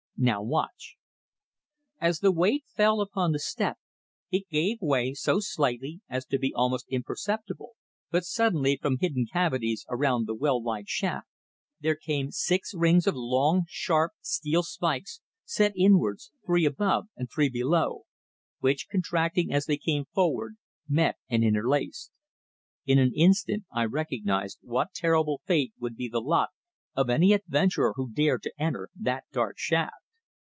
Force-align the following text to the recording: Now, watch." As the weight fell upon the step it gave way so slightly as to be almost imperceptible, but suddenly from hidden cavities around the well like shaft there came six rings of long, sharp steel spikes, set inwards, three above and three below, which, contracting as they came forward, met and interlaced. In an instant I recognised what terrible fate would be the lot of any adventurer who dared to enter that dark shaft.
Now, 0.23 0.43
watch." 0.43 0.97
As 1.99 2.19
the 2.19 2.31
weight 2.31 2.65
fell 2.67 3.01
upon 3.01 3.31
the 3.31 3.39
step 3.39 3.79
it 4.29 4.47
gave 4.49 4.77
way 4.79 5.15
so 5.15 5.39
slightly 5.39 6.01
as 6.07 6.27
to 6.27 6.37
be 6.37 6.53
almost 6.53 6.85
imperceptible, 6.89 7.71
but 8.11 8.23
suddenly 8.23 8.77
from 8.79 8.99
hidden 8.99 9.25
cavities 9.25 9.83
around 9.89 10.27
the 10.27 10.35
well 10.35 10.61
like 10.61 10.87
shaft 10.87 11.27
there 11.79 11.95
came 11.95 12.29
six 12.29 12.71
rings 12.75 13.07
of 13.07 13.15
long, 13.15 13.63
sharp 13.67 14.11
steel 14.21 14.61
spikes, 14.61 15.21
set 15.43 15.73
inwards, 15.75 16.31
three 16.45 16.65
above 16.65 17.07
and 17.15 17.27
three 17.33 17.49
below, 17.49 18.03
which, 18.59 18.89
contracting 18.91 19.51
as 19.51 19.65
they 19.65 19.75
came 19.77 20.05
forward, 20.05 20.53
met 20.87 21.15
and 21.29 21.43
interlaced. 21.43 22.11
In 22.85 22.99
an 22.99 23.11
instant 23.15 23.65
I 23.73 23.85
recognised 23.85 24.59
what 24.61 24.93
terrible 24.93 25.41
fate 25.47 25.73
would 25.79 25.95
be 25.95 26.07
the 26.07 26.21
lot 26.21 26.49
of 26.93 27.09
any 27.09 27.33
adventurer 27.33 27.93
who 27.95 28.11
dared 28.11 28.43
to 28.43 28.53
enter 28.59 28.89
that 28.95 29.23
dark 29.31 29.57
shaft. 29.57 29.95